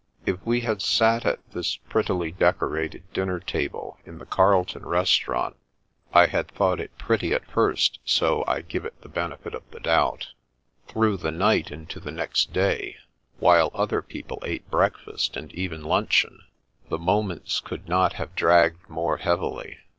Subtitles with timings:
[0.25, 5.55] If we had sat at this pret tily decorated dinner table in the Carlton restaurant
[6.11, 9.61] (I had thought it pretty at first, so I give it the bene fit of
[9.69, 10.29] the doubt)
[10.87, 12.95] through the night into the next day,
[13.37, 16.45] while other people ate breakfast and even luncheon,
[16.89, 19.77] the moments could not have dragged more heavily.